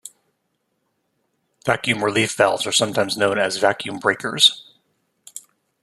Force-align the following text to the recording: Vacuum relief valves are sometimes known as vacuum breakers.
Vacuum 1.63 2.03
relief 2.03 2.35
valves 2.35 2.65
are 2.65 2.71
sometimes 2.71 3.15
known 3.17 3.37
as 3.37 3.57
vacuum 3.57 3.99
breakers. 3.99 4.73